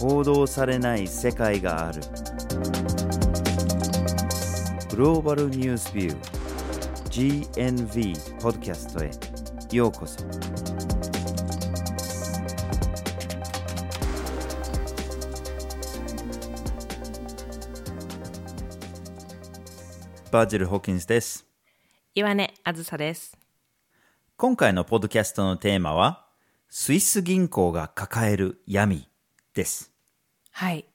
[0.00, 2.00] 報道されない世界がある。
[4.88, 9.10] グローバルニュースビュー GNV ポッドキャストへ。
[9.76, 10.24] ようこそ。
[20.30, 21.44] バージル・ホーキンスです。
[22.14, 23.36] 岩根あずさです。
[24.38, 26.24] 今回のポッドキャストのテーマは
[26.70, 29.10] スイス銀行が抱える闇
[29.52, 29.89] です
[30.50, 30.86] はい。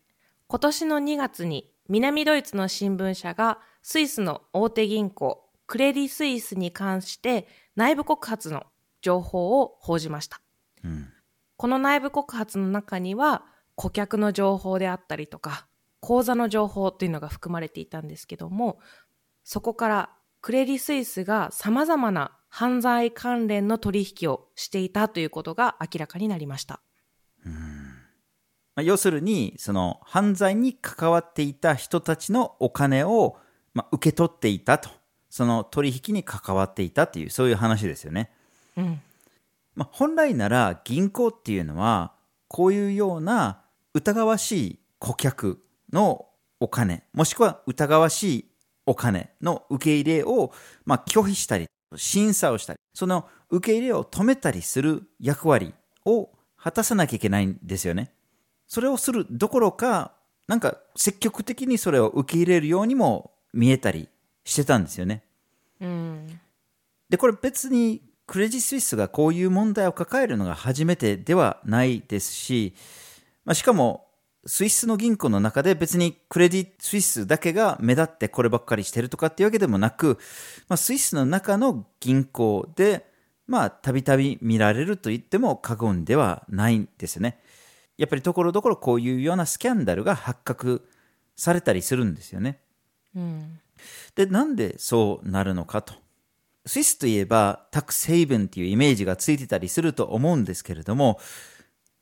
[0.47, 8.65] 今年の2月に南ドイツの新聞社がスイスの大手銀行クレディ・スイスに関して内部告発の
[9.01, 10.41] 情報を報じました。
[10.83, 11.11] うん
[11.57, 15.67] この内部告発の中には顧客の情報であったりとか
[15.99, 18.79] 口座の情報っていうのが含まれていたんですけども
[19.43, 20.09] そこから
[20.41, 26.81] クレディ・スイスが様々な犯罪関連の取引をしていたということが明らかになりました。
[28.75, 33.37] まあ、要するにその犯罪に関わっていた人たちのお金を、
[33.73, 34.89] まあ、受け取っていたと。
[35.35, 38.31] その取引に関わっていたというそういう話ですよね、
[38.77, 39.01] うん。
[39.75, 42.13] まあ、本来なら銀行っていうのは
[42.47, 43.61] こういうような
[43.93, 45.61] 疑わしい顧客
[45.91, 46.27] の
[46.61, 48.45] お金もしくは疑わしい
[48.85, 50.53] お金の受け入れを、
[50.85, 55.73] まあ、拒否したり審査をしたりその受け入れを止めたりする役割
[56.05, 58.13] を果たさなきゃいけないんですよね
[58.67, 60.13] それをするどころか
[60.47, 64.09] なんか積極的にそれを受け入れるようにも見えたり
[64.43, 65.23] してたんですよね
[65.81, 66.39] うん。
[67.09, 72.73] でこれ別にクレジスイスがこういう問題を抱えるのが初めてではないですし、
[73.43, 74.05] まあ、しかも
[74.47, 80.19] スイスの銀行の中で別にクレディスイスだけが目立ってこればっかりしてるとかっていうわけでもなく、
[80.67, 83.05] まあ、スイスの中の銀行で
[83.47, 87.39] まあたびたび見られると言っても過言ではないんですよね
[87.97, 90.87] やっぱりところどころこういうようなスキャンダルが発覚
[91.35, 92.59] されたりするんですよね。
[93.15, 93.59] うん。
[94.15, 95.93] でなんでそうなるのかと。
[96.65, 101.19] スイスといえばタックスヘイブンっていうイメージがついてたりすると思うんですけれども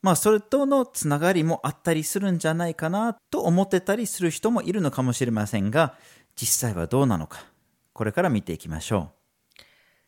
[0.02, 5.96] まあそれとのつながりもあったりするんじゃないかなと思ってたりする人もいるのかもしれませんが
[6.36, 7.46] 実際はどうなのか。
[7.94, 9.12] これから見ていきましょ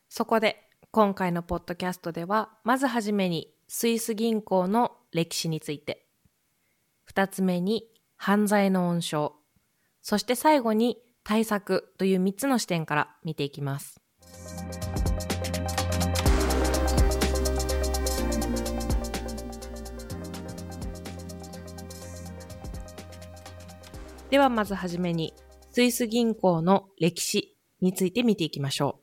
[0.10, 6.06] そこで今回のポッドキャストではまずはじめにスイス銀行の歴史について。
[7.04, 7.88] 二つ目に
[8.18, 9.32] 犯罪の温床。
[10.02, 14.02] そして最後に対策という三つの視点から見ていきます。
[24.30, 25.34] ではまずはじめに
[25.72, 29.00] スイス銀行の歴史について見ていきましょ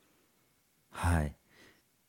[0.92, 0.94] う。
[0.94, 1.34] うはい。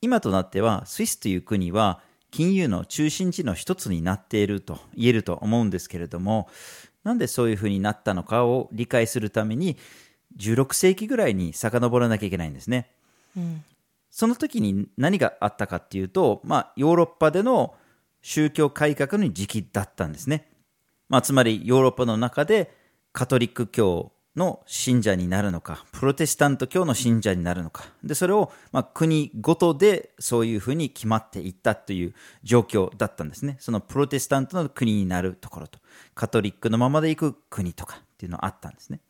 [0.02, 2.02] 今となってはスイスという国は
[2.34, 6.50] 金融の中心地の一つになっていると言えると思うんですけれども
[7.04, 9.78] なんでそういうふうになったのかを理解するために
[10.38, 12.90] 16世紀ぐらいに遡らなきゃいけないんですね。
[13.38, 13.64] うん
[14.16, 17.74] その時に何があったかっていうと、まあ、ヨーロッパでの
[18.22, 20.52] 宗教改革の時期だったんですね。
[21.10, 22.78] まあ、つまりヨーロッパの中で
[23.12, 27.86] カトリック教の信者になるのか、プロテスタント教の信者になるのか。
[28.04, 33.58] で、それを、まあ、国ごとでそういうふうに決まっていったという状況だったんですね。
[33.60, 35.80] そのプロテスタントの国になるところと、
[36.16, 39.02] カトリックのままでいく国とかっていうのがあったんですね。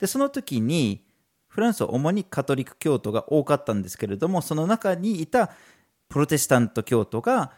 [0.00, 1.04] で、その時に、
[1.46, 5.50] フランスは主にカトリック教徒が多かったんですけれども、その中にいた
[6.08, 7.52] プロテスタント教徒が、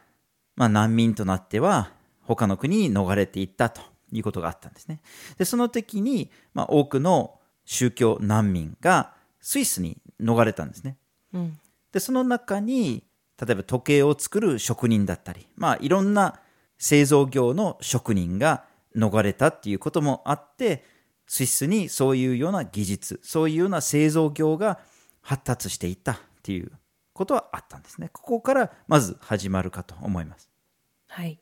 [0.56, 1.93] まあ、難民となっては
[2.23, 5.00] 他の国に逃れていったということがあったんですね。
[5.38, 10.97] で、その時に、まあ、多くの宗教難民がスイスに逃れたんですね。
[11.32, 11.58] うん
[11.94, 13.04] で、その中に、
[13.41, 16.41] 例えば時計を作る職人だったり、まあ、いろんな
[16.76, 18.64] 製造業の職人が
[18.97, 20.84] 逃れたっていうこともあって、
[21.28, 24.81] スイスにそういうような技術、そういうような製造業が
[25.22, 26.72] 発達していったっていう
[27.12, 28.10] ことはあったんですね。
[28.12, 30.50] ここからまず始まるかと思います。
[31.06, 31.38] はい。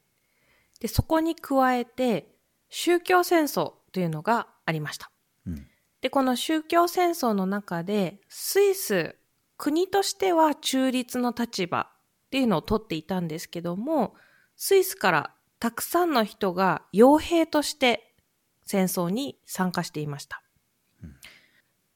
[0.81, 2.32] で、そこに加えて、
[2.75, 5.11] 宗教戦争というのがありました。
[5.47, 5.67] うん
[6.03, 9.15] で、この宗教戦争の中で、スイス、
[9.57, 14.15] 国としては中立の立場っていうのを取っていたんですけども、
[14.57, 18.17] スイスからたくさんの人が傭兵として
[18.65, 20.43] 戦争に参加していました。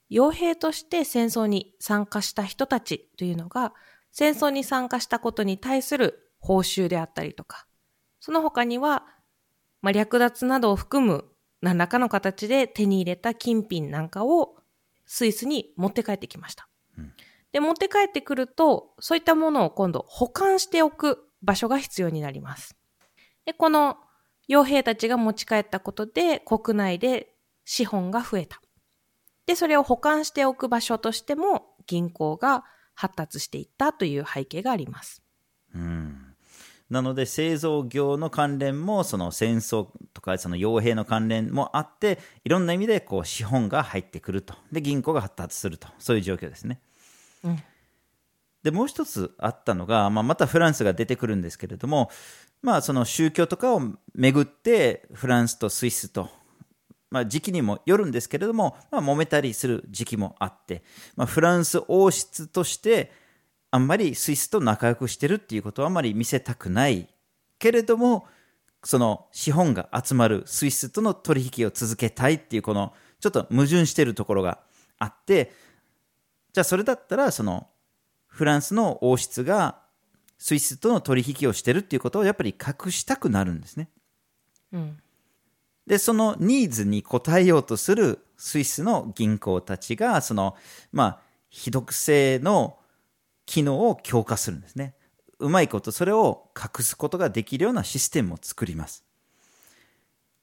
[0.08, 3.74] 傭兵として戦争に参加した人たちというのが、
[4.12, 7.66] 戦争に参加したことに対する報酬であったりとか、
[8.20, 9.04] その他には、
[9.82, 11.24] まあ、略奪などを含む
[11.60, 14.56] 何らかの形で手に入れた金品なんかを
[15.06, 16.68] スイスに持って帰ってきました。
[16.98, 17.12] うん
[17.56, 22.76] で、持って帰ってくると、そういったものを今度保管しておく場所が必要になります。
[23.46, 23.96] で、この
[24.46, 27.32] 傭兵たちが持ち帰ったことで国内で
[27.64, 28.60] 資本が増えた。
[29.46, 32.64] で、それを保管しておく場所としても銀行が
[32.94, 35.22] 発達していったという背景があります。
[35.74, 36.25] うん
[36.88, 44.54] なので製造業の関連もその戦争とかその傭兵の関連もあっていろんな意味でこう資本が入ってくると。
[44.70, 45.88] で銀行が発達すると。
[45.98, 46.80] そういう状況ですね。
[47.42, 47.62] うん、
[48.62, 52.10] でもう一つあったのが、まあ、またフランスが出てくるんですけれども、
[52.62, 53.82] まあ、その宗教とかを
[54.14, 56.28] めぐってフランスとスイスと、
[57.10, 60.82] まあ、時期にもよるんですけれども、まあ、揉めたりする時期もあって、
[61.16, 63.12] まあ、フランス王室として
[63.76, 67.08] あんまりスイスと仲良くしてるっていうことはあまり見せたくない
[67.58, 68.26] けれども
[68.82, 74.60] その資本が集まるスイスとの取引を続けたいっていうこのちょっと矛盾してるところが
[74.98, 75.52] あって
[76.54, 77.68] じゃあそれだったらその
[78.26, 79.82] フランスの王室が
[80.38, 83.90] スイスとの取引をしてるっていうことをやっぱり隠したくなるんですね。
[84.72, 84.98] うん、
[85.86, 90.56] でそのニーズに応えようとするスイスの銀行たちがその
[90.92, 91.20] まあ
[91.50, 92.78] 非独性の
[93.46, 94.94] 機能を強化するんですね。
[95.38, 99.04] うまいことそれを隠すことができるようなシステムを作ります。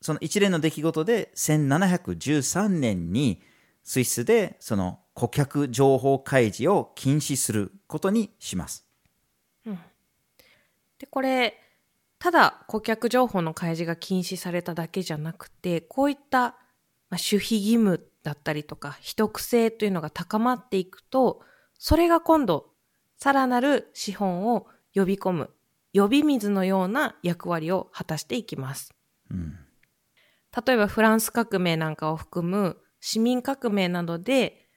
[0.01, 3.41] その一連の出来事で1713年に
[3.83, 8.85] スイスでその顧客情報開示を禁止することにします。
[9.65, 9.79] うん、
[10.99, 11.59] でこれ
[12.19, 16.55] ただ顧客情報の開示が禁止されただけじゃなくてこういった、まあ、
[17.11, 21.41] 守秘義務だったりとか秘匿性というのが高まっていくと
[21.77, 22.72] それが今度
[23.23, 25.49] さらなる資本を呼び込む、
[25.93, 28.93] 呼び水のような役割を果たしていきます。
[29.31, 29.57] うん、
[30.65, 34.67] 例えばフランス革命なんかを含む市民革命などで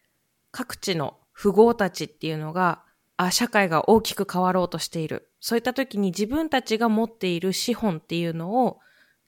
[0.53, 2.85] 各地の富豪たちっていうのが
[3.17, 5.29] あ社会が大きく変わろうとしている。
[5.41, 8.79] そういった時に自分たちが持っている資本っていうのを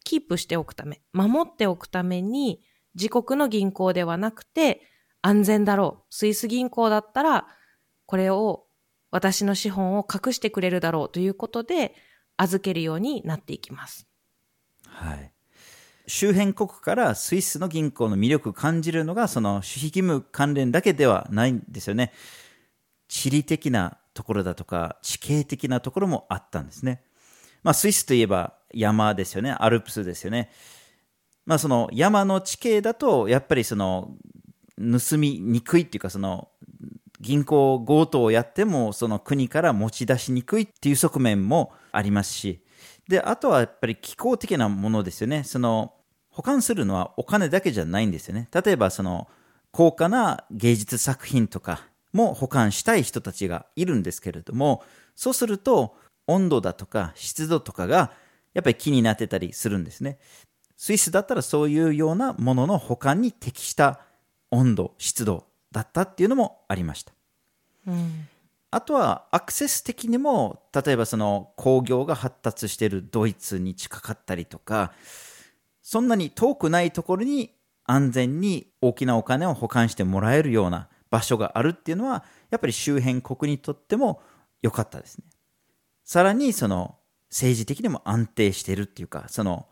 [0.04, 2.62] キープしておくため、守っておくために
[2.94, 4.80] 自国の銀行ではなくて
[5.22, 6.14] 安全だろう。
[6.14, 7.48] スイス銀行だったら
[8.06, 8.67] これを
[9.10, 11.94] 私の資本を隠してくれるだろうということで
[12.36, 14.06] 預けるようになっていきます。
[14.86, 15.32] はい。
[16.06, 22.12] 周辺国からスイスの銀行の魅力を感じるのがその守秘義務関連だけではないんですよね。
[23.08, 27.02] 地理的なところだとか地形的なところもあったんですね。
[27.62, 29.52] まあスイスといえば山ですよね。
[29.52, 30.50] アルプスですよね。
[31.44, 34.16] まあその山の地形だとやっぱりその
[34.78, 36.48] 盗みにくいっていうかその
[37.20, 42.62] 銀行強盗をやってもその国から持ち出しにくいっていう側面もありますし、
[43.08, 45.42] で、あとはやっぱり気候的なものですよね。
[45.44, 45.94] その
[46.28, 48.48] 保管するのはお金だけじゃないんですよね。
[48.52, 49.28] 例えばその
[49.72, 51.82] 高価な芸術作品とか
[52.12, 54.84] も保管したい人たちがいるんですけれども、
[55.14, 58.12] そうすると温度だとか湿度とかが
[58.54, 60.18] やっぱり気になってたりするんですね。
[60.76, 64.00] スイスだったらそういうようなものの保管に適した
[64.50, 67.12] 温度、湿度だったっていうのもありました。
[67.86, 68.28] うん、
[68.70, 74.92] あとはアクセス的にも例えばその工業が発達しているドイツに近かったりとか
[75.80, 77.54] そんなに遠くないところに
[77.84, 84.20] 安全に大きなお金を保管してもらえるような場所があるっていうのはやっぱり周辺国にとっても
[84.60, 85.24] 良かったですね。
[86.04, 86.96] さらにその
[87.30, 89.66] 政治的にも安定しているっていうかその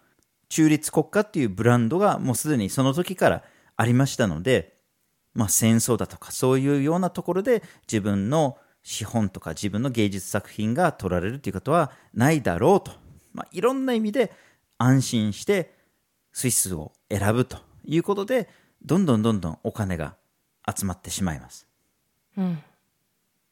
[0.48, 3.42] 中立国家っていうブランドがもうすでにその時から
[3.76, 4.75] ありましたので
[5.36, 12.92] まあ、戦争だとかそういうようなところで自分の資本とか自分の芸術作品が取られるということはないだろうと、
[13.34, 14.32] まあ、いろんな意味で
[14.78, 15.74] 安心して
[16.32, 18.48] スイスを選ぶということで
[18.84, 20.16] どんどんどんどんお金が
[20.66, 21.66] 集まってしまいます。
[22.38, 22.58] うん、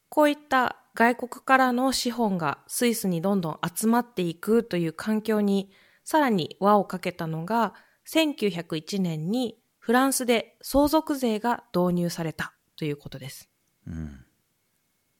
[0.09, 5.71] こういった外国からの資本がスイスにどんどん集まっていくという環境に
[6.05, 7.75] さらに輪をかけたのが
[8.07, 13.51] 1901年にフランスで相続税が導入されたということです。
[13.87, 14.25] うん、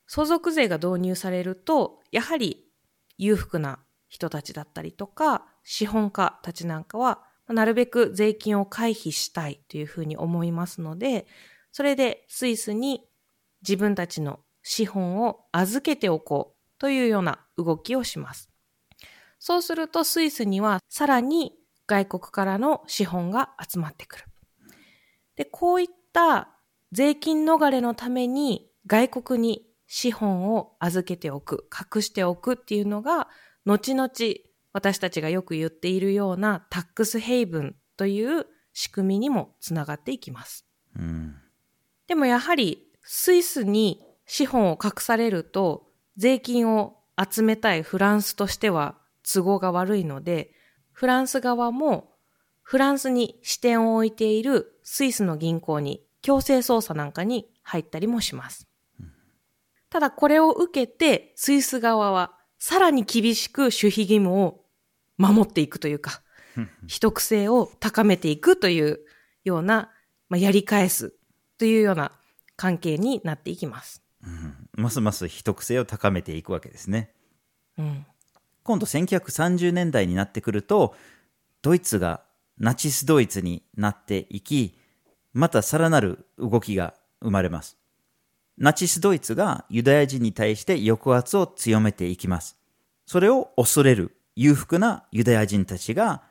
[0.07, 2.65] 相続税が導入されると、やはり
[3.19, 11.27] 裕福な人たちだったりとか、資本家たちなんかは、なるべく税金を回避したいというふうに思いますので、
[11.71, 13.03] それでスイスに
[13.61, 18.49] 自分たちの資本を預けておこうというような動きをします。
[19.37, 21.53] そうするとスイスにはさらに
[21.85, 24.25] 外国からの資本が集まってくる。
[25.35, 26.49] で、こういった
[26.91, 33.27] 税金逃れのために外国に資本を預けておく、隠しておくっていうのが、
[33.65, 34.09] 後々
[34.73, 40.65] 私たちがよく言っているようなタックスヘイブンという仕組みにもつながっていきます。
[40.97, 41.35] うん、
[42.07, 45.87] でもやはりスイスに資本を隠されると
[46.17, 50.51] 税金を集めたいフランスとしては都合が悪いので
[50.91, 52.11] フランス側も
[52.65, 58.67] フランスに支店を置いているスイスの銀行に強制捜査なんかに入ったりもします。
[59.91, 64.65] ただこれを受けてスイス側はさらに厳しく守秘義務を
[65.17, 66.23] 守っていくというか、
[66.87, 68.99] 秘匿性を高めていくという
[69.43, 69.91] ような、
[70.29, 71.13] まあ、やり返す
[71.59, 72.13] というような
[72.55, 74.01] 関係になっていきます。
[74.73, 77.11] ますます秘匿性を高めていくわけですね。
[77.77, 78.05] うん。
[78.63, 80.95] 今度1930年代になってくると、
[81.61, 82.24] ドイツが
[82.57, 84.77] ナチスドイツになっていき、
[85.33, 87.77] またさらなる動きが生まれます。
[88.57, 92.57] ナチスドイツがユダヤ人に対して抑圧を強めていきます。
[93.05, 96.23] それを恐れる裕福なユダヤ人たちが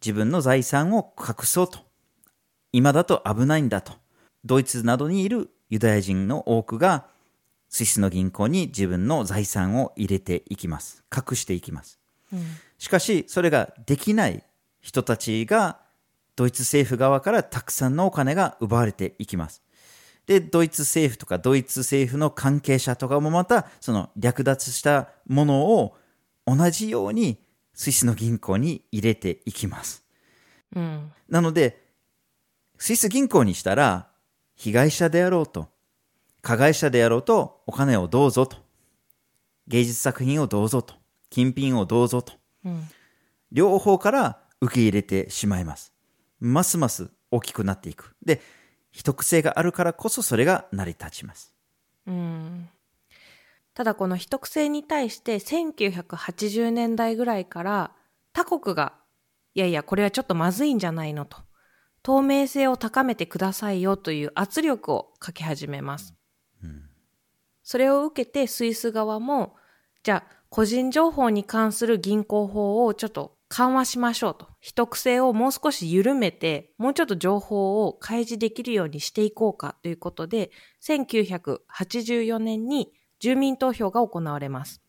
[0.00, 1.80] 自分の財産を隠そうと。
[2.72, 3.92] 今だと危ないんだと。
[4.44, 7.06] ドイツなどにいるユダヤ人の多くが
[7.68, 11.04] スイスの銀行に自分の財産を入れていきます。
[11.14, 11.98] 隠していきます。
[12.78, 14.42] しかし、それができない
[14.86, 15.80] 人たちが、
[16.36, 19.60] ドイツ政府側からたくさんのお金が奪われていきます。
[20.26, 25.96] で、ドイツ政府とかドイツ政府の関係者とかもまた、その略奪したものを
[26.46, 27.40] 同じように
[27.74, 30.04] スイスの銀行に入れていきます。
[30.76, 31.10] うん。
[31.28, 31.82] なので、
[32.78, 34.08] スイス銀行にしたら、
[34.54, 35.68] 被害者であろうと、
[36.42, 38.58] 加害者であろうと、お金をどうぞと、
[39.66, 40.94] 芸術作品をどうぞと、
[41.28, 42.88] 金品をどうぞと、うん。
[43.50, 45.92] 両方から受け入れてしまいます。
[46.40, 48.14] ますます大きくなっていく。
[48.24, 48.40] で、
[48.90, 51.54] 秘匿性があるからこそそれが成り立ちます。
[52.06, 52.68] うん。
[53.74, 57.92] ただこの秘匿性に対して1980年代ぐらいから
[58.32, 58.94] 他国が、
[59.54, 61.38] いやいや、これはちょっとまずいんじゃないのと。
[62.02, 66.14] 透明性を高めてくださいよという圧力をかけ始めます。
[67.62, 69.56] それを受けてスイス側も、
[70.04, 74.48] じゃあ個人情報に関する銀行法をちょっと緩和しましょうと。
[74.60, 80.50] 秘匿性をもう少し緩めて、もうちょっと情報を開示できるようにしていこうかということで、
[80.82, 84.82] 1984年に住民投票が行われます。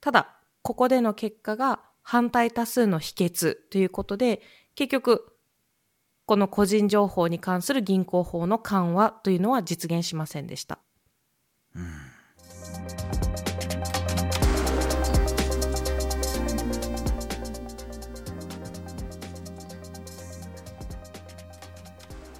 [0.00, 4.40] ただ、ここでの結果が反対多数の否決ということで、
[4.74, 5.36] 結局、
[6.24, 10.78] この個人情報に関する銀行法の緩和というのは実現しませんでした。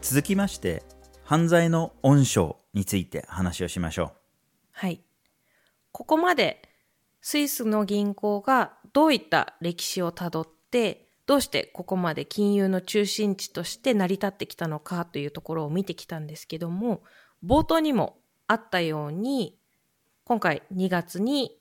[0.09, 0.85] 続きまして、
[1.25, 4.13] 犯罪の温床について話をしましょう
[4.71, 5.01] はい。
[5.91, 6.63] ここまで
[7.21, 17.03] スイスの銀行がどういった歴史をたどって、どうしてここまで金融の中心地として成り立ってきたのかというところを見てきたんですけども、
[17.45, 19.59] 冒頭にもあったように、
[20.23, 21.59] 今回2月に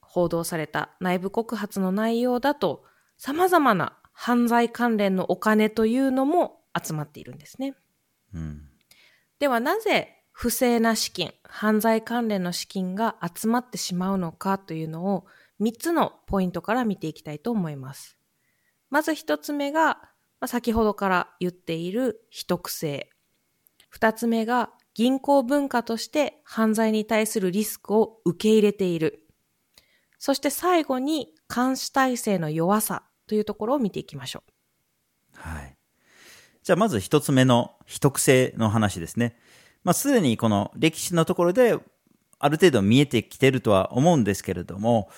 [0.00, 2.82] 報道された内部告発の内容だと、
[3.18, 7.76] 様々な犯罪関連のお金というのも集まっているんですね。
[9.38, 15.26] ではなぜ不正な資金、犯罪関連の資金が集まってしまうのかというのを
[15.60, 18.18] 3つのポイントから見ていきたいと思います。
[18.90, 20.00] まず1つ目が、
[20.40, 23.10] まあ先ほどから言っている秘匿性。
[23.94, 29.26] 2つ目が銀行文化として犯罪に対するリスクを受け入れている。
[30.18, 34.42] そして最後に監視体制の弱さというところを見ていきましょ
[35.36, 35.38] う。
[35.38, 35.73] はい。
[36.64, 39.36] じゃあまず一つ目の秘匿性の話ですね。
[39.84, 41.78] まあすでにこの歴史のところで
[42.38, 45.10] ある程度見えてきてるとは思うんですけれども、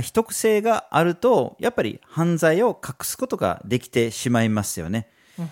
[0.00, 5.10] 秘匿性があると、やっぱり犯罪を隠すことができてしまいますよね。
[5.38, 5.50] うん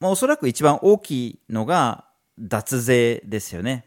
[0.00, 2.06] まあおそらく一番大きいのが
[2.38, 3.84] 脱税ですよね。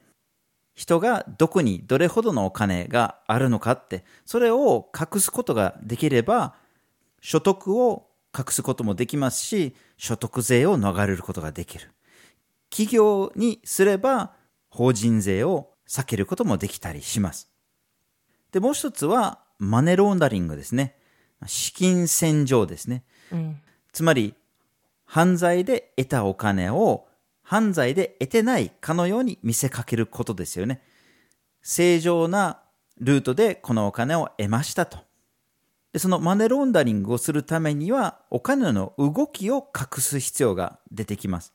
[0.76, 6.54] 人がどこにどれほどのお金があるのかって、それを隠すことができれば、
[7.22, 11.92] 所得を隠すこともできますし、所得税を逃れることができる。
[12.70, 14.34] 企業にすれば、
[14.70, 17.50] 法人税を避けることもできたりします。
[18.52, 20.96] で、もう一つは、マネーローンダリングですね。
[21.46, 23.04] 資金洗浄ですね。
[23.32, 23.62] うん。
[23.92, 24.34] つまり、
[25.06, 27.08] 犯罪で得たお金を
[27.44, 30.82] 犯罪で得てないかのように見せかけることですよね。
[31.62, 32.62] 正常な
[32.98, 35.00] ルートでこのお金を得ましたと。
[35.94, 41.54] でそのマネーローンダリングをするためには、お金の動きを隠す必要が出てきます。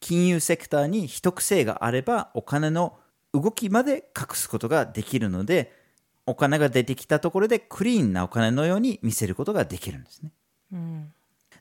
[0.00, 2.98] 金融セクターに秘匿性があれば、お金の
[3.34, 5.72] 動きまで隠すことができるので、
[6.26, 10.32] お金が出てきたところでクリーンなお金のように見せることができるんですね。
[10.72, 11.12] うん。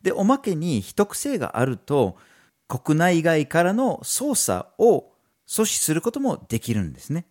[0.02, 2.18] で、おまけに秘匿性があると、
[2.68, 5.12] 国内外からの捜査を
[5.48, 7.28] 阻止することもできるんですね。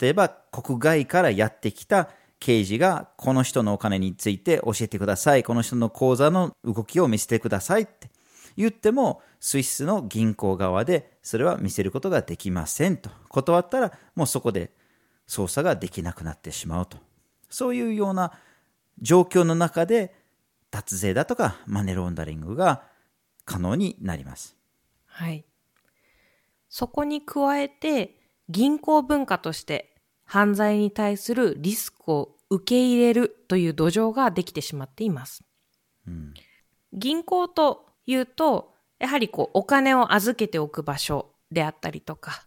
[0.00, 2.10] 例えば、国外からやってきた
[2.40, 5.44] 刑事がこの人のお金について教えてください。
[5.44, 8.10] この人の口座の動きを見せてくださいって
[8.56, 13.10] 言っても、スイスの銀行側でそれは見せることができませんと。
[13.28, 14.72] 断ったらもうそこで
[15.26, 16.96] 操作ができなくなってしまうと。
[17.50, 18.32] そういうような
[19.00, 20.14] 状況の中で
[20.70, 22.84] 脱税だとかマネーロンダリングが
[23.44, 24.56] 可能になります。
[25.06, 25.44] はい。
[26.70, 28.16] そこに加えて
[28.48, 29.94] 銀行文化として
[30.30, 35.42] 犯罪に対するリスクを受け入れるという土壌ができてしまっています。
[36.06, 36.34] うん、
[36.92, 42.46] 銀行というと、やはりこうお金を預けておく場所であったりとか、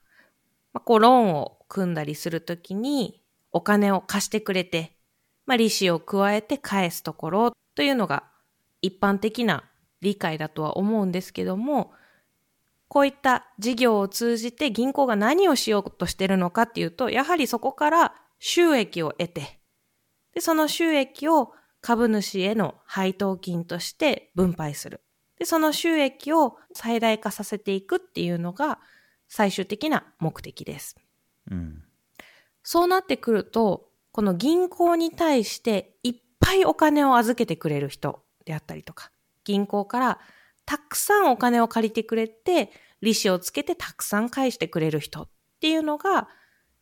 [0.71, 3.21] まあ、こうローンを組んだりするときに
[3.51, 4.95] お金を貸してくれて、
[5.45, 8.23] まあ、利子を加えて返すところというのが
[8.81, 9.65] 一般的な
[9.99, 11.91] 理解だとは思うんですけども、
[12.93, 19.59] こういった事業を通じて銀行が何をしようとしてるのかっていうと、やはりそこから収益を得て、
[20.35, 25.01] で、その収益を株主への配当金として分配する。
[25.39, 28.77] で、その収益を最大化させていくっていうのが
[29.27, 30.95] 最終的な目的です。
[31.49, 31.83] うん、
[32.61, 39.09] そうなってくると、この銀行に対していっぱいお金を預けてくれる人であったりとか、
[39.45, 40.19] 銀行から
[40.65, 45.29] たくさんお金を借りてくれて、利子をつけてたくさん返してくれる人っ
[45.59, 46.29] ていうのが、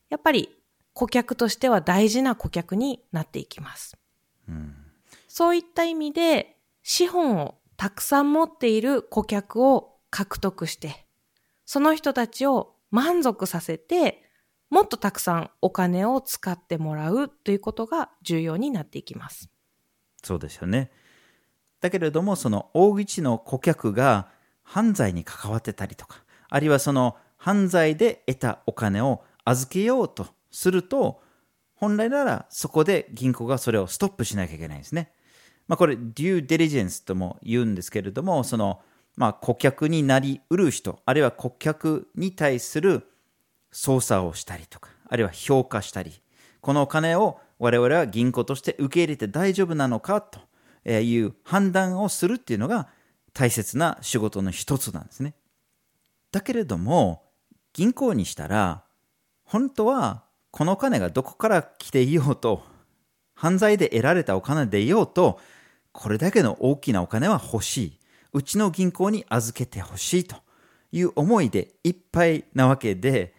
[0.09, 0.49] やっぱり
[0.93, 3.97] 顧客としては大事な顧客になっていきます。
[4.47, 4.75] うん、
[5.27, 11.07] そういった意味で、資本をたくさん持っている顧客を獲得して、
[11.65, 14.23] その人たちを満足させて、
[14.69, 19.49] もっとたくさんお金を使ってもらうということが重要になっていきます。
[20.23, 20.91] そうですよね。
[21.81, 24.29] だけれども、その大口の顧客が
[24.63, 31.21] 犯罪に関わってたりとか、あるいはその犯罪で得たお金を預けようとすると、
[31.73, 35.11] 本来ならそこで銀行がそれをストップしなきゃいけないんですね。
[35.67, 38.81] まあ、これ、デューデリジェンスとも言うんですけれども、その、
[39.15, 43.07] まあ、顧客になりうる人、あるいは顧客に対する
[43.71, 46.21] 操作をしたりとか、あるいは評価したり、
[46.59, 50.39] このお金を我々は銀行として受け入れて大丈夫なのかと
[50.85, 52.87] いう判断をするっていうのが
[53.33, 55.35] 大切な仕事の一つなんですね。
[56.31, 57.23] だけれども、
[57.73, 58.83] 銀行にしたら、
[59.43, 62.63] 本当はこのお金がどこから来ていようと、
[63.33, 65.39] 犯罪で得られたお金でいようと、
[65.91, 67.99] これだけの大きなお金は欲しい。
[68.33, 70.37] うちの銀行に預けてほしいと
[70.91, 73.33] いう思いでいっぱいなわけで、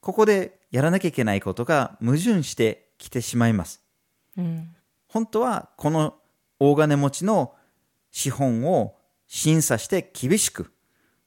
[0.00, 3.82] ここでやらなきゃいけないことが矛盾してきてしまいます。
[4.36, 4.74] うん、
[5.08, 6.14] 本当はこの
[6.60, 7.54] 大金持ちの
[8.12, 8.96] 資本を
[9.26, 10.72] 審査して厳しく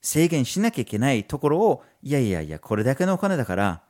[0.02, 3.84] 制限しなきゃいけないところを、いやいやいや、これだけのお金だから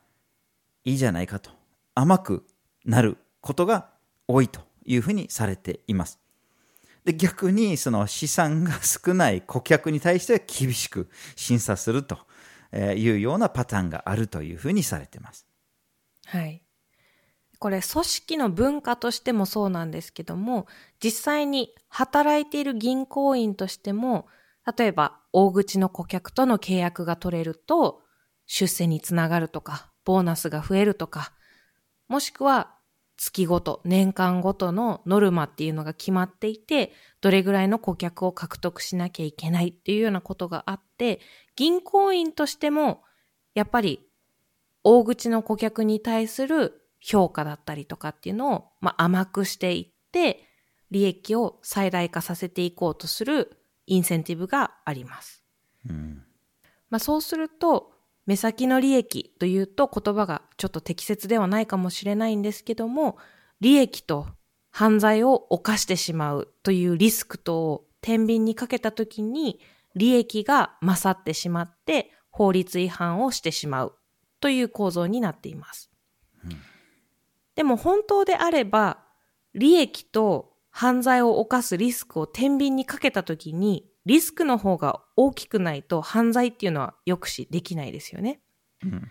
[0.83, 1.51] いいじゃないかと
[1.95, 2.45] 甘く
[2.85, 3.89] なることが
[4.27, 6.19] 多いというふうにされています。
[7.03, 12.19] で逆にその資産が少ない顧客に対しては厳しく審査すると
[12.73, 15.45] いうようなパターンがあるというふうにされています。
[16.25, 16.62] はい。
[17.63, 20.67] これ組織の文化としてもそうなんですけども、
[21.01, 24.27] 実際に働いている銀行員としても、
[24.77, 28.01] 例えば大口の顧客との契約が取れると、
[28.47, 31.31] 出世につながるとか、ボーナスが増えるとか、
[32.09, 32.75] もしくは
[33.15, 41.21] 月ごと、年間ごとのノルマっていうのが決まっていて、どれぐらいの顧客を獲得しなきゃいけないっていうようなことがあって、
[41.55, 43.03] 銀行員としても、
[43.53, 44.01] やっぱり
[44.83, 50.47] 大口の顧客に対する評価だったりとかっていうのを、まあ、甘くしていって、
[50.89, 55.43] 利益を最大化させていこうとするインセンティブがあります。
[55.89, 56.23] うん、
[56.89, 57.91] まあ、そうすると、
[58.25, 63.17] 目先の利益というと言葉がちょっと適切ではないかもしれないんですけども、
[63.59, 64.27] 利益と
[64.71, 69.59] 犯罪を犯してしまうというリスクとを天秤にかけたときに、
[69.93, 73.95] 利益が勝ってしまって法律違反をしてしまう
[74.39, 75.91] という構造になっています。
[76.45, 76.72] うん
[77.55, 79.03] でも本当であれば、
[79.53, 88.41] 利益と犯罪を犯すリスクを天秤にかけたときに、リスクの方が大きくないと犯罪っていうのは抑止できないですよね。
[88.83, 89.07] うん、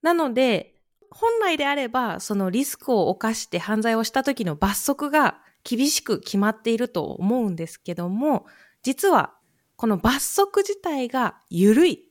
[0.00, 0.76] なので、
[1.10, 8.46] 本来であれば、そのリスクを犯して犯罪をした時の罰則が厳しく決まっていると思うんですけども、
[8.82, 9.34] 実は
[9.76, 12.08] この罰則自体が緩い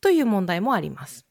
[0.00, 1.26] という問題もあります。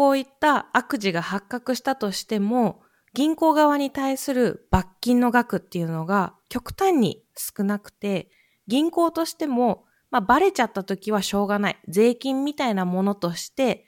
[0.00, 2.80] こういった悪事が発覚したとしても、
[3.12, 8.30] 銀行側に対する罰金の額っていうのが極端に少なくて、
[8.66, 11.78] 銀行としても、まあ、バレちゃった時はしょうがない。
[11.86, 13.84] 税金みたいなものとして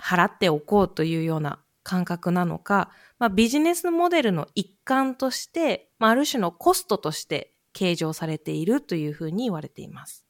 [0.00, 10.24] 払っておこうというような感覚なのか、まあ、ビジネスモデルの一環として、まあ、ある種のコストとして計上されているというふうに言われています。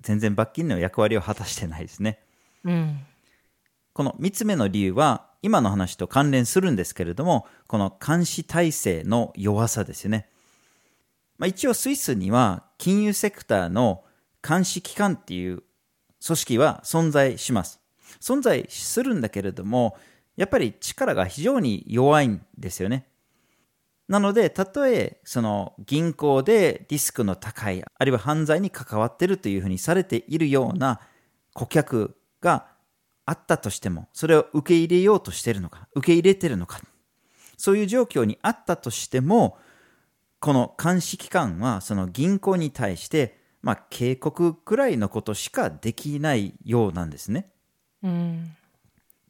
[0.00, 2.18] 全然罰金の役割を果たしてないですね。
[2.64, 3.06] うん。
[3.96, 10.28] この3つ目の理由は、今の話と関連するんですけれども、この監視体制の弱さですよね。
[11.38, 14.04] まあ、一応スイスには金融セクターの
[14.46, 15.62] 監視機関っていう
[16.22, 17.80] 組織は存在します。
[18.20, 19.96] 存在するんだけれども、
[20.36, 23.06] やっぱり力が非常に弱いんですよね。
[24.08, 31.00] なので、たとえその銀行でリスクの高い、あるいは犯罪に関わってるというふうにされているような
[31.54, 32.75] 顧客が
[33.26, 36.80] あったとしても、それを受け入れようとしているのか、受け入れているのか、
[37.58, 39.58] そういう状況にあったとしても、
[40.38, 47.50] この監視機関はその銀行に対して、まあ、警告くらいのことしかできないようなんですね。
[48.02, 48.56] うん。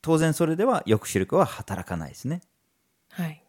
[0.02, 2.42] 当然それでは抑止力は働かないですね。
[3.11, 3.42] はい。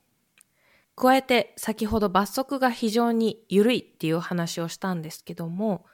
[0.95, 5.85] 加えて、先ほど罰則が非常に緩いっていう話をしたんですけども、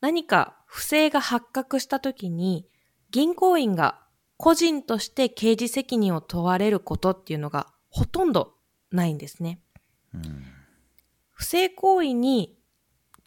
[0.00, 2.66] 何か不正が発覚した時に、
[3.10, 4.00] 銀行員が
[4.36, 8.54] 個人として刑事責任を問われることっていうのがほとんど
[8.90, 9.60] ないんですね。
[11.30, 12.58] 不正行為に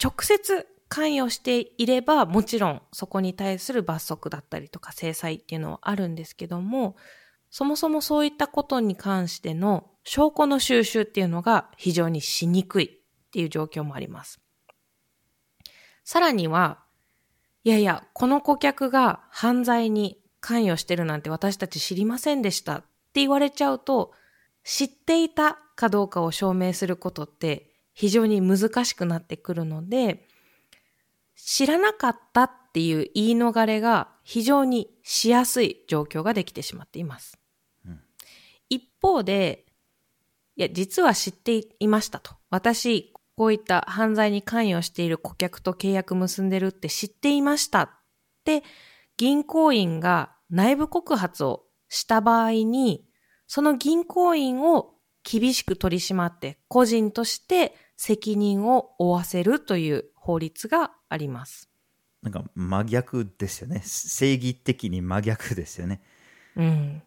[0.01, 6.95] 直接関与していれば、もちろんそこに対する罰則だったりとか制裁っていうのはあるんですけども、
[7.49, 14.39] そもそもそういったことに関しての証拠の収集っていうのが非常にしにくいっていう状況もあります。
[16.03, 16.82] さらには、
[17.63, 24.11] いやいや、この顧客が犯罪に関与してるなんて私たち知りませんでしたって言われちゃうと、
[24.63, 30.27] 知っていたかどうかを証明することって非常に難しくなってくるので、
[31.35, 37.37] 知らなかったっていう言い逃れが非常にしやすい状況ができてしまっています。
[38.69, 39.65] 一方で、
[40.55, 42.35] いや、実は知っていましたと。
[42.49, 47.89] 私、こういった犯罪に関与している顧客と契約結んでるって知っていましたっ
[48.43, 48.63] て、
[49.17, 53.05] 銀行員が内部告発をした場合に、
[53.47, 54.93] その銀行員を
[55.23, 61.69] 厳しく取り締まって、個人として責任を負わせるという法律があります。
[62.21, 63.81] なんか真逆ですよね。
[63.83, 66.01] 正義的に真逆ですよね。
[66.55, 67.01] うん。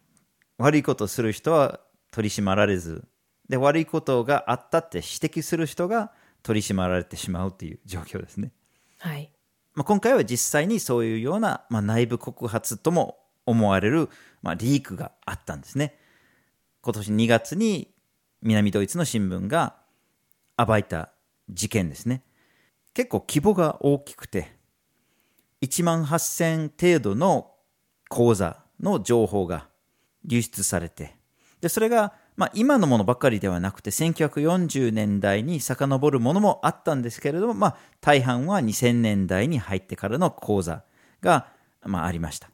[0.57, 1.79] 悪いことをする人は
[2.11, 3.07] 取り締まられず、
[3.49, 6.11] で、悪いことがあったって指摘する人が
[6.43, 8.51] 取り締まられてしまうという状況ですね。
[8.99, 9.31] はい。
[9.73, 14.09] まあ、今回は実際にそういうような、まあ、内部告発とも思われる、
[14.41, 15.97] まあ、リークがあったんですね。
[16.81, 17.93] 今年2月に
[18.41, 19.75] 南ドイツの新聞が
[20.57, 21.11] 暴いた
[21.49, 22.23] 事件ですね。
[22.93, 24.55] 結構規模が大きくて、
[25.61, 27.51] 1万8000程度の
[28.09, 29.67] 口座の情報が
[30.25, 31.15] 流出されて、
[31.61, 40.83] で、それが、まあ、今のものばかりではなくて、1940年代に遡るものもあったんですけれども、まあ、大半は2000年代に入ってからの口座
[41.19, 41.47] が、
[41.81, 42.51] まあ、ありました。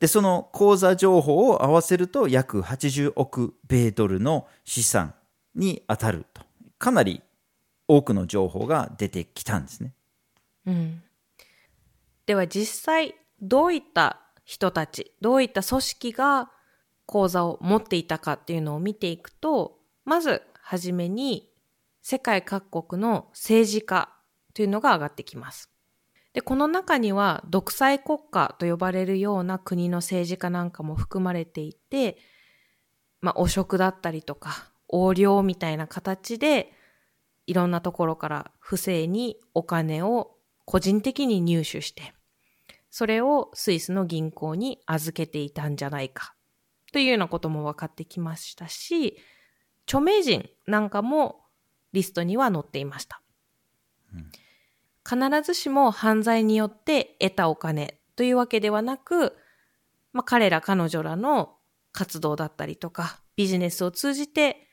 [0.00, 5.14] で、その口座情報を合わせると約80億米ドルの資産
[5.54, 6.42] に当たると。
[6.78, 7.20] かなり
[7.86, 9.92] 多くの情報が出てきたんですね。
[10.66, 11.02] うん。
[12.24, 16.50] では実際、どういった人たち、どういった組織が
[17.08, 21.48] 口座を持っていたかっていうのを見ていくと、まずはじめに
[22.02, 24.12] 世界各国の政治家
[24.52, 25.70] というのが上がってきます。
[26.34, 32.18] で、この中には独裁国家と呼ばれるような国の政治家なんかも含まれていて、
[33.22, 36.72] まあ汚職だったりとか横領みたいな形で
[37.46, 42.12] いろんなところから不正にお金を個人的に入手して、
[42.90, 46.34] それをスイスの銀行に預けていたんじゃないか
[46.92, 49.18] というようなことも分かってきましたし、
[49.86, 51.44] 著名人なんかも
[51.92, 53.22] リストには載っていました。
[55.08, 59.36] 必ずしも犯罪によって得たお金というわけではなく、
[60.12, 61.56] まあ、彼ら彼女らの
[61.92, 64.68] 活動だったりとか、ビジネスを通じて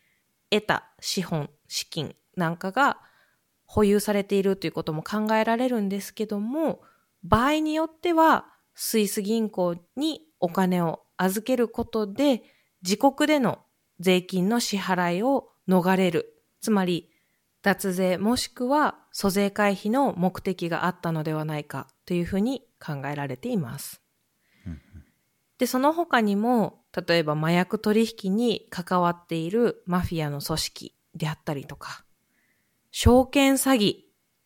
[0.49, 2.99] 得た資本、資金なんかが
[3.65, 6.81] 保有されているということも考えられるんですけども、
[7.23, 12.43] 場合によってはスイス銀行にお金を預けることで
[12.83, 13.59] 自国での
[13.99, 16.41] 税金の支払いを逃れる。
[16.61, 17.09] つまり
[17.61, 24.01] 脱税もしくは租税回避の目的があったのではないかというふうに考えられています。
[25.57, 32.03] で、その他にも、例えば麻薬取引に関わっているマフィアの組織であったりとか、
[32.91, 33.95] 証券詐欺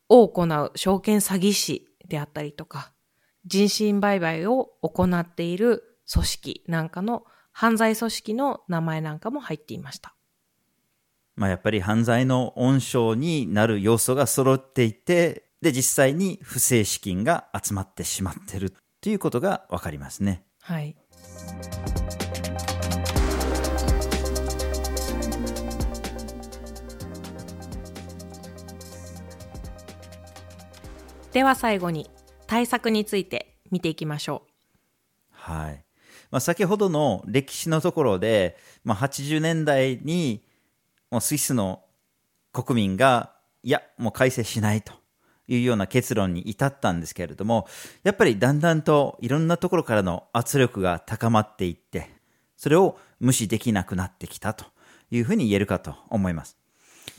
[0.08, 2.92] を行う証券詐欺師であったりとか、
[3.46, 10.16] 人身売買を行っている組織なんかの犯罪組織の名前なんかも入っていました。
[11.36, 20.44] まあ、やっぱり犯罪の温床になる要素が揃っていて、で、実際に不正資金が集まってしまっているということがわかりますね。
[20.62, 20.96] はい。
[31.32, 32.10] では最後に
[32.48, 34.50] 対策について見ていきましょう。
[35.32, 35.86] はい。
[36.32, 40.44] まあ、先ほどの歴史のところで、まあ、80年代に
[41.12, 41.84] もうスイスの
[42.52, 44.94] 国民が、いや、もう改正しないと
[45.48, 47.68] いうような結論に至ったんですけれども、
[48.04, 52.10] やっぱりだんだんといろんなところからの圧力が高まっていって、
[52.58, 54.66] それを無視できなくなってきたと
[55.12, 56.58] いうふうに言えるかと思います。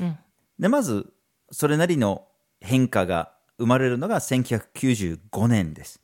[0.00, 0.18] うん。
[0.58, 1.12] で、まず、
[1.50, 2.26] それなりの
[2.60, 6.00] 変化が生まれるのが1995年です。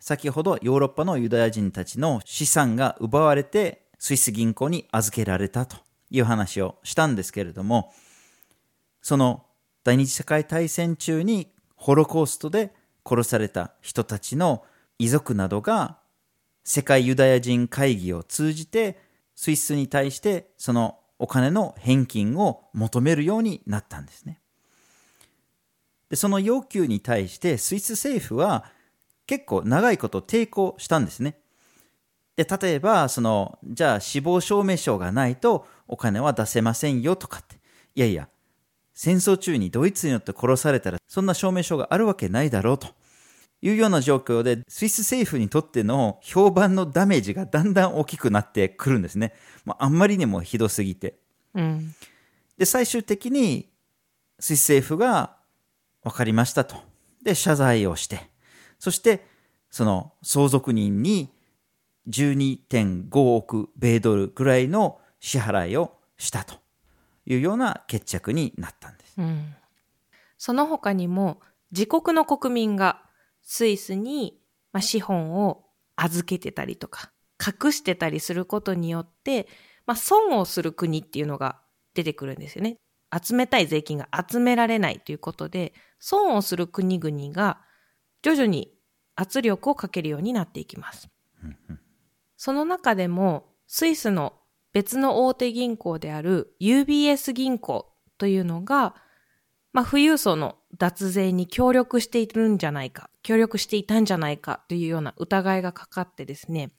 [0.00, 5.76] 先ほどヨーロッパのユダヤ人たちの資産が奪われてスイス銀行に預けられたと
[6.10, 7.92] いう話をしたんですけれども、
[9.02, 9.44] その
[9.84, 12.72] 第二次世界大戦中にホロコーストで
[13.06, 14.64] 殺された人たちの
[14.98, 15.98] 遺族などが
[16.64, 18.98] 世界ユダヤ人会議を通じて
[19.34, 24.40] スイスに対してそのお金の返金を求めるようになったんですね。
[26.08, 28.64] でその要求に対してスイス政府は
[29.30, 31.36] 結構長いこと抵抗したんですね。
[32.34, 37.60] で、例えば、その、じゃあ死亡証明書がないとお金は出せませんよとかって。
[37.94, 38.28] いやいや、
[38.92, 42.88] 戦争中にドイツによって殺されたらそんな証明書があるわけないだろうと
[43.62, 49.32] いうような状況で、スイス政府にとっての評判のダメージがだんだん大きくなってくるんですね。
[49.64, 51.20] まあ、あんまりにもひどすぎて。
[51.54, 51.94] うん。
[52.58, 53.70] で、最終的に
[54.40, 55.36] スイス政府が
[56.02, 56.74] 分かりましたと。
[57.22, 58.29] で、謝罪をして、
[58.80, 59.24] そして
[59.70, 61.30] その相続人に
[62.08, 66.56] 12.5億米ドルぐらいの支払いをしたと
[67.26, 69.14] いうような決着になったんです。
[69.18, 69.54] うん。
[70.38, 71.40] その他にも、
[71.70, 73.02] 自国の国民が
[73.42, 74.40] スイスに、
[74.80, 75.66] 資本を
[75.96, 79.46] 預けてたりとか、隠してたりすることによって、
[79.86, 81.60] まあ、損をする国っていうのが
[81.94, 82.76] 出てくるんですよね。
[83.22, 87.60] 集めたい税金が集められないということで、損をする国々が
[88.22, 88.72] 徐々に
[89.16, 91.08] 圧力をかけるようになっていきます。
[92.36, 94.34] その中でも、スイスの
[94.72, 98.94] 別の大手銀行である UBS 銀行というのが、
[99.72, 106.72] まあ、富裕層の脱税に協力しているんじゃないか、協力していたんじゃないかというような疑いがかかってですね、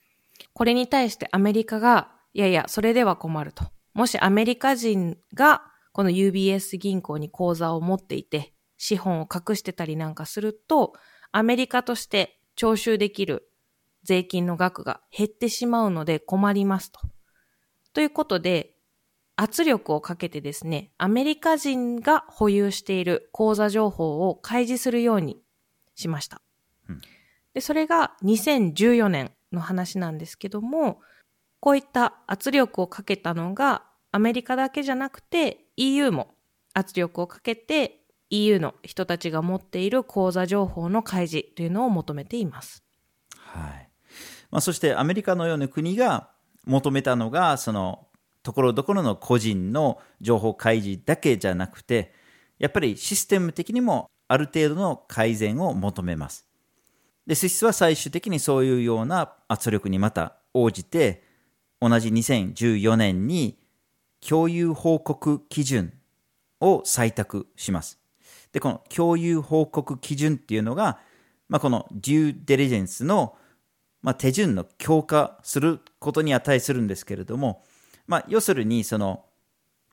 [0.54, 3.66] これに対してアメリカが、いやいや、それでは困ると。
[3.94, 10.94] もしアメリカ人がこの UBS 銀行に口座を持っていて、資本を隠してたりなんかすると、
[11.32, 13.50] アメリカとして徴収できる
[14.04, 17.00] 税金の額が減ってしまうので困りますと。
[17.94, 18.76] ということで、
[19.36, 25.42] 圧力をかけてですね、アメリカ人が保有している口座情報を開示するように
[25.96, 26.42] しました。
[26.90, 27.02] うん
[27.54, 31.02] で、それが2014年の話なんですけども、
[31.60, 36.34] こういった圧力をかけたのがアメリカだけじゃなくて EU も
[36.74, 38.01] 圧力をかけて
[38.32, 42.84] EU の人たちが持っている口座情報の開示というのを求めています。
[43.36, 43.90] はい。
[44.50, 46.30] まあ、そしてアメリカのような国が
[46.66, 48.08] 求めたのがその
[48.44, 52.14] ところどころの個人の情報開示だけじゃなくて
[52.58, 56.48] やっぱりシステム的にもある程度の改善を求めます。
[57.28, 61.24] でスイスは最終的にそういうような圧力にまた応じて
[61.80, 63.60] 同じ2014年に
[64.28, 65.94] 共有報告基準
[66.60, 68.01] を採択します。
[68.52, 71.00] でこの共有報告基準っていうのが、
[71.50, 73.36] まあ、このデューデリジェンスの
[74.02, 77.64] まあ、手順の強化することに値するんですけれども、
[78.08, 79.26] まあ、要するにその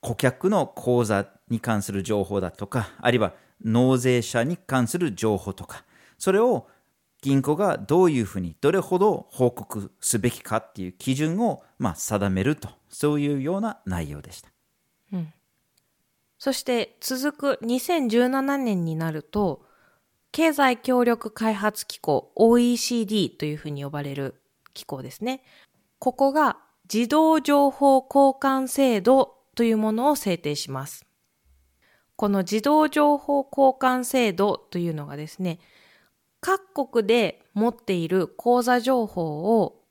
[0.01, 5.85] 顧客の口座に関する情報だとかあるいは納税者に関する情報とか
[6.19, 6.69] それを
[7.21, 14.51] 銀行がどういうふうにどれほど報告すべきかっていう基準をまあ定めるとそういうような内容でした。
[16.39, 19.65] そして続く2017年になると、
[20.31, 24.41] 経済協力開発機構 OECD というふうに呼ばれる
[24.75, 25.43] 機構ですね。
[25.99, 26.59] ここが
[26.93, 31.05] 自動情報交換制度というものを制定します。
[32.15, 35.59] この自動情報交換制度というのがですね、
[36.41, 39.83] 各国で持っている口座情報を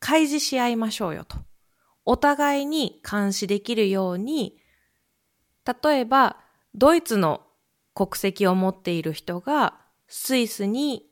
[0.00, 1.38] 開示し合いましょうよと。
[2.04, 4.58] お互いに監視できるように、
[5.64, 6.36] 例えば
[6.74, 7.42] ドイツの
[7.94, 9.74] 国籍を持っている人が
[10.08, 11.08] スイスに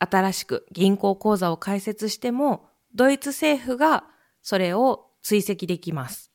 [0.00, 4.04] 新しく銀行口座を開設しても、ドイツ政府が
[4.42, 6.32] それを追跡できます。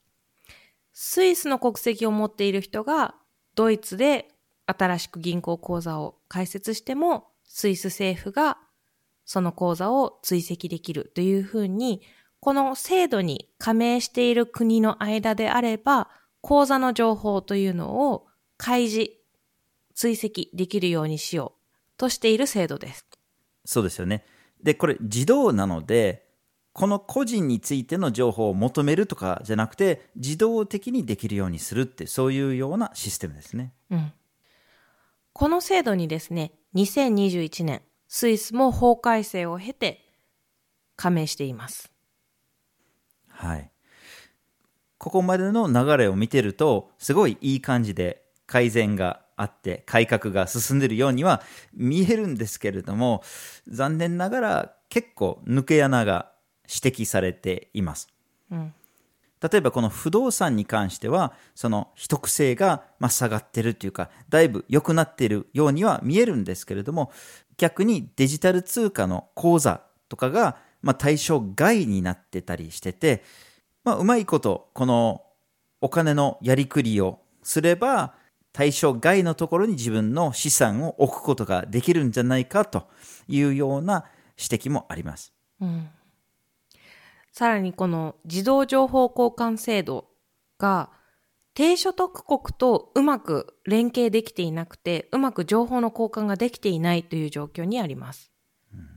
[0.93, 3.15] スイスの国籍を持っている人が
[3.55, 4.29] ドイツで
[4.67, 8.57] 新しく銀行口座を開設しても、スイス政府が
[9.25, 12.01] その口座を追跡できるというふうに、
[12.39, 16.09] この制度に加盟している国の間であれば、
[16.45, 18.27] 口座の情報というのを
[18.57, 19.09] 開示、
[19.95, 23.07] 追跡できるようにしようとしている制度です。
[23.65, 24.23] そうですよね。
[24.61, 26.27] で、これ自動なので、
[26.71, 33.73] この個人についての情報を求めるとかじゃなくて、自動的にできるようにするって、そういうようなシステムですね。
[33.89, 34.13] うん。
[35.33, 40.05] この制度にですね、2021年、スイスも法改正を経て
[40.95, 41.91] 加盟しています。
[43.29, 43.71] はい。
[45.05, 51.43] ここまでの流れを見てると、すごいいい感じで改善があって改革が進んでいるようには
[51.75, 53.21] 見えるんですけれども、
[53.67, 56.31] 残念ながら結構抜け穴が
[56.63, 58.09] 指摘されています。
[58.49, 58.73] うん、
[59.47, 67.11] 例えばこの不動産に関しては、その秘匿性がま下がってるというか、だいぶ良くなっているようには見えるんですけれども、
[67.57, 73.21] 逆にデジタル通貨の口座とかがま対象外になってたりしてて、
[73.85, 75.21] まあ、うまいこと、この
[75.79, 78.15] お金のやりくりをすれば、
[78.51, 82.87] 対象外のところに自分の資産を置くことができるんじゃないかと
[83.27, 84.05] いうような
[84.37, 85.33] 指摘もあります。
[85.61, 85.89] うん、
[87.31, 90.07] さらにこの自動情報交換制度
[90.57, 90.89] が
[91.53, 98.31] 低所得国とうまく連携できていなくて、うまく情報の交換ができていないという状況にあります。
[98.73, 98.87] うん、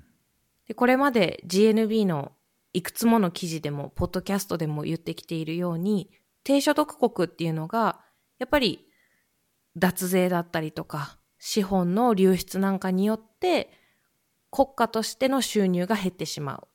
[0.66, 2.32] でこれまで GNB の
[2.72, 6.10] いくつもの記事でも、ポッドキャストでも言ってきているように、
[6.44, 8.00] 低所得国っていうのが、
[8.38, 8.86] やっぱり
[9.76, 13.70] 脱税だったりとか、資本の流出なんかによって、
[14.50, 16.68] 国家としての収入が減ってしまう。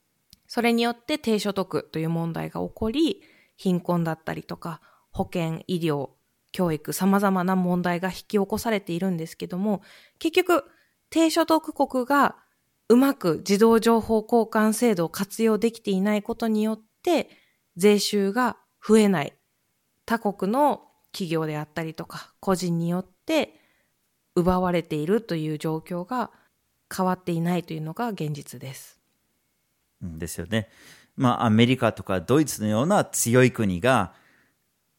[0.47, 3.21] それによって低所得という問題が起こり、
[3.57, 6.09] 貧困だったりとか、保険、医療、
[6.51, 9.81] 教育、様々な問題が引き起こされているんですけども、
[10.19, 10.63] 結局、
[11.09, 12.42] 低所得国が
[12.93, 17.27] うまく自動情報交換制度を活用できていないことによって、
[17.75, 19.33] 税収が増えない。
[20.05, 23.55] 他国の企業であったりとか個人によって
[24.35, 26.29] 奪われているという状況が
[26.95, 28.99] 変わっていないというのが現実です。
[29.99, 30.69] ですよね。
[31.15, 34.13] まあアメリカとかドイツのような強い国が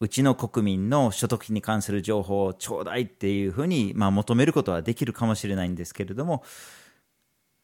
[0.01, 6.43] うちの国民の所得に関する情報をちょうだいっていうふうに、まあ、求めることはできるかもしれないんですけれども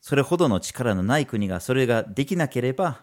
[0.01, 3.03] それほどの力のない国がそれができなければ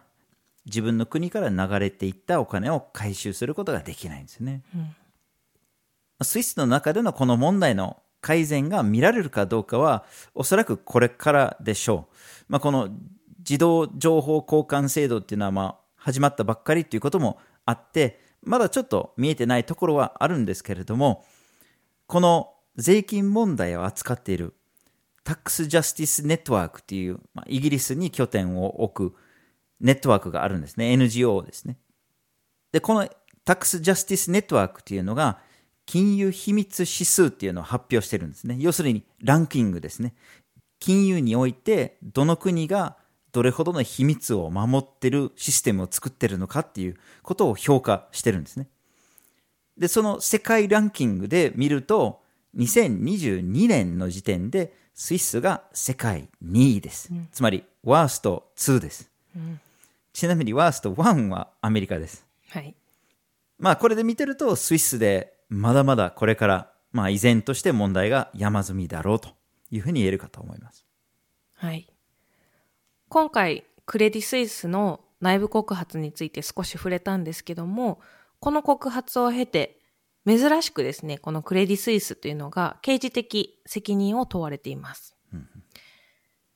[0.65, 4.63] 自分の国から流れていったお金を回収することができないんですね。
[4.75, 4.95] うん
[6.23, 12.15] スイスの中でのこの問題の改善が見られるかどうかは、おそらくこれからでしょう。
[12.49, 12.89] まあ、この
[13.39, 21.25] 自動情報交換制度っていうのは、まあ、始まったばっかりということもあって、まだちょっと見えてないところはあるんですけれども、
[22.07, 24.55] この税金問題を扱っている
[25.27, 29.15] タックスジャスティスネットワークっていう、まあ、イギリスに拠点を置く
[29.81, 30.93] ネットワークがあるんですね。
[30.93, 31.77] NGO ですね。
[32.71, 33.09] で、この
[33.43, 35.41] タックスジャスティスネットワークっていうのが、
[35.85, 38.55] 金融秘密指数っていうのを発表してるんですね。
[38.57, 40.13] 要するにランキングですね。
[40.79, 42.95] 金融においてどの国が
[43.33, 48.69] どれほどの秘密を守ってるシステムを作ってるのかっていうことを評価してるんですね。
[49.77, 57.09] で、その世界ランキングで見ると、2022年の時点でスイスが世界2位です。
[57.11, 59.11] うん、つまり、ワースト2です。
[59.35, 59.59] うん、
[60.13, 62.25] ちなみにワースト1はアメリカです。
[62.49, 62.75] はい。
[63.59, 69.29] まあ、これで見てると、スイスでまだまだこれから、まあ依然として問題が山積みだろうと
[69.71, 70.85] いうふうに言えるかと思います。
[71.53, 71.87] はい。
[73.09, 77.99] 今回、クレディ・スイスの内部告発について少し触れたんですけども、
[78.39, 79.76] この告発を経て、
[80.27, 85.15] 珍しくですね、このクレディ・スイスというのが刑事的責任を問われています。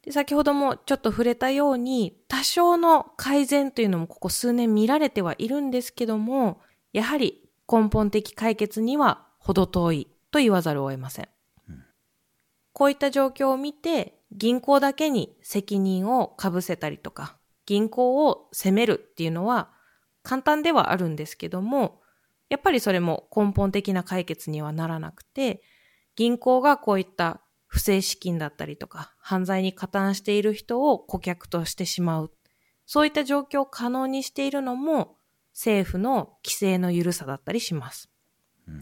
[0.04, 6.60] で先ほどもちょっと触れたように、多少の改善というのもここ数年見られてはいるんですけども、
[6.92, 11.30] やはり根本的解決には程遠いと言わざるを得ません。
[11.70, 11.86] うん、
[12.74, 19.70] こういった状況を見て、銀行だけに責任をかぶせたりとか、銀行を責めるっていうのは
[20.24, 22.01] 簡単ではあるんですけども、
[22.52, 25.64] やっぱりそれも根本的な解決にはならなくて、
[26.18, 32.32] 銀行がこういった不正資金だったりとか、犯罪に加担している人を顧客としてしまう。
[32.86, 35.16] そういった状況を可能にしているのも、
[35.54, 38.10] 政府の規制の緩さだったりします。
[38.68, 38.82] うん、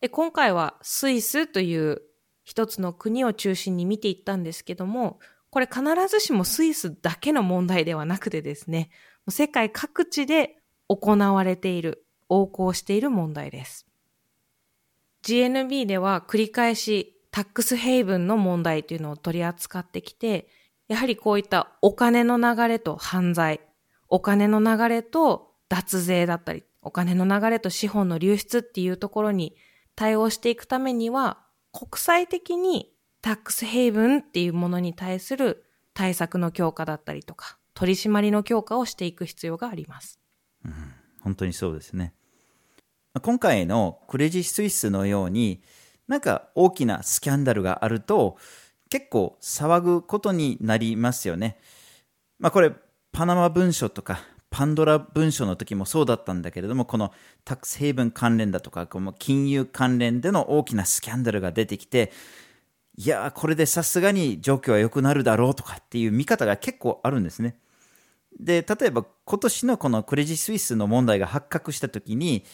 [0.00, 2.02] で今回はスイスという
[2.44, 5.18] 一つの国を中心に見ていったんですけども、
[5.50, 8.90] これ必ずしもスイスだけの問題ではなくてですね、
[9.28, 13.86] 世界各地で行われている、横行している問題です。
[15.22, 20.48] GNB では繰り返しタックスヘイブンの問題というのを取り扱ってきて、
[20.88, 23.60] やはりこういったお金の流れと犯罪、
[24.08, 29.54] お金の流れと脱税だったり、お金の流れと資本の流出っていうところに
[29.94, 31.38] 対応していくためには、
[31.72, 35.64] 国際的にタックスヘイブンっていうものに対する
[35.94, 40.18] 対策の強化だったりとか、取り締まりの強化をしていく必要があります。
[40.64, 40.74] うん、
[41.20, 42.14] 本当にそうですね。
[43.18, 45.62] 今回のクレジスイスのように、
[46.06, 48.36] なんか大きなスキャンダルがあると、
[48.88, 51.58] 結構騒ぐことになりますよね。
[52.38, 52.72] まあこれ、
[53.12, 57.12] パナマ文書とか、パンドラ文書の時もそうだったんだけれども、この
[57.44, 62.12] タックスヘイブン関連だとか、この金融関連での大きなスキャンダルが出てきて、
[62.96, 67.56] いやーこれでさすがに状況は良くなるだろうとかっていう見方が結構あるんですね。
[68.38, 72.44] で、例えば今年のこのクレジスイスの問題が発覚した時に、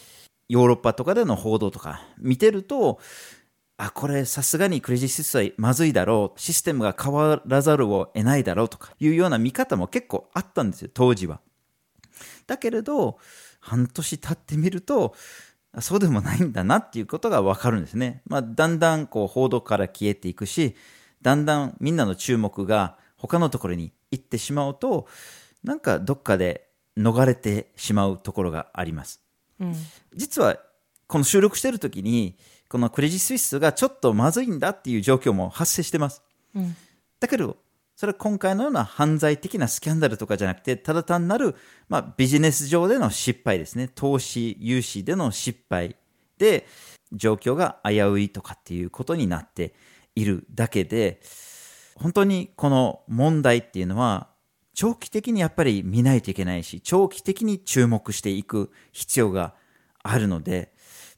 [0.48, 3.00] ヨーロッパとかでの報道とか見てると、
[3.78, 11.40] あ、これさすがにクレジスイスはまずいだろう、システムが変わらざるを得ないだろうとかいうような見方も結構あったんですよ、当時は。
[12.46, 13.18] だけれど、
[13.60, 15.14] 半年経ってみると、
[15.80, 18.22] そうでもないんだなっていうことがわかるんですね。
[18.24, 20.74] まあ、だんだんこう報道から消えていくし、
[21.20, 25.06] だんだんみんなの注目が他のところに行ってしまうと、
[25.62, 29.25] なんかどっかで逃れてしまうところがあります。
[29.60, 29.74] うん、
[30.14, 30.58] 実は、
[31.06, 32.36] この収録してる時に、
[32.68, 36.22] このクレジスイスがちょっとまずいんだっていう状況も発生してます。
[36.54, 36.76] うん、
[37.20, 37.56] だけど、
[37.96, 41.54] それは今回のような犯罪的なスキャンダルとかじゃなくて、ただ単なる、
[41.88, 43.88] まあ、ビジネス上での失敗ですね。
[43.94, 45.96] 投資、融資での失敗
[46.38, 46.66] で、
[47.12, 49.74] 状況が危ういとかっていうことになって
[50.14, 51.20] いるだけで、
[51.94, 54.28] 本当にこの問題っていうのは、
[54.76, 59.54] 長期的にやっぱり見ないといけないし、長期的に注目していく必要が
[60.02, 60.74] あるので、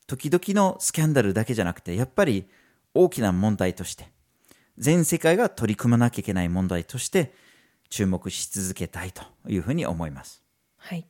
[0.06, 2.48] 時々のスキャンダルだけじゃなくて、やっぱり
[2.94, 4.12] 大きな問題として、
[4.78, 7.34] 全世界が取り組まなきゃいけない問題として
[7.90, 10.40] 注目し続けたいというふうに思います。
[10.76, 11.04] はい。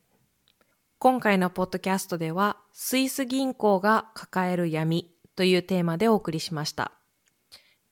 [0.97, 6.93] 今回のポッドキャストでは、スイス銀行が抱える闇というテーマでお送りしました。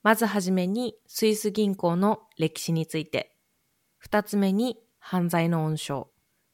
[0.01, 3.36] まずはじめにスイス銀行の歴史について、
[3.97, 6.07] 二つ目に犯罪の温床、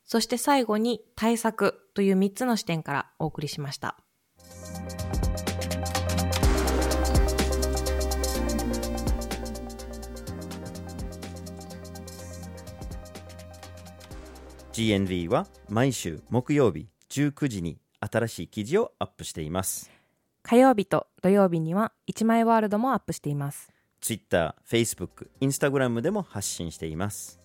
[0.04, 3.98] そして最後に対策という三つの視点からお送りしました。
[14.74, 19.94] GNV は毎週木曜日19時に新しい記事をアップしています。
[20.44, 23.73] 火曜日と土曜日には1枚ワールドもアップしています
[24.04, 27.40] Twitter、Facebook、Instagram でも発信しています。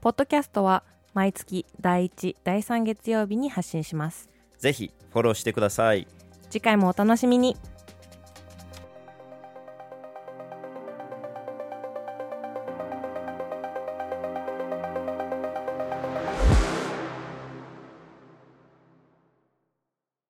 [0.00, 0.82] ポッドキャストは
[1.12, 4.30] 毎月第1、第3月曜日に発信します。
[4.58, 6.08] ぜひフォローしてください。
[6.48, 7.54] 次回もお楽しみに